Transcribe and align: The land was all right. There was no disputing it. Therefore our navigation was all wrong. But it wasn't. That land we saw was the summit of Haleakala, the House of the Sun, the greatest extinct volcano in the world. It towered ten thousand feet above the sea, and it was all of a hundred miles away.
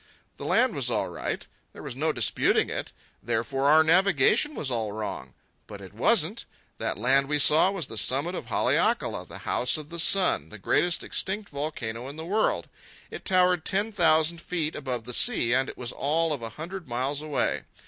The 0.37 0.45
land 0.45 0.73
was 0.73 0.89
all 0.89 1.09
right. 1.09 1.45
There 1.73 1.83
was 1.83 1.95
no 1.95 2.11
disputing 2.11 2.71
it. 2.71 2.91
Therefore 3.21 3.67
our 3.69 3.83
navigation 3.83 4.55
was 4.55 4.71
all 4.71 4.91
wrong. 4.91 5.35
But 5.67 5.79
it 5.79 5.93
wasn't. 5.93 6.45
That 6.79 6.97
land 6.97 7.29
we 7.29 7.37
saw 7.37 7.69
was 7.69 7.85
the 7.85 7.99
summit 7.99 8.33
of 8.33 8.47
Haleakala, 8.47 9.27
the 9.27 9.37
House 9.45 9.77
of 9.77 9.89
the 9.89 9.99
Sun, 9.99 10.49
the 10.49 10.57
greatest 10.57 11.03
extinct 11.03 11.49
volcano 11.49 12.07
in 12.07 12.15
the 12.15 12.25
world. 12.25 12.67
It 13.11 13.25
towered 13.25 13.63
ten 13.63 13.91
thousand 13.91 14.41
feet 14.41 14.75
above 14.75 15.03
the 15.03 15.13
sea, 15.13 15.53
and 15.53 15.69
it 15.69 15.77
was 15.77 15.91
all 15.91 16.33
of 16.33 16.41
a 16.41 16.49
hundred 16.57 16.87
miles 16.87 17.21
away. 17.21 17.65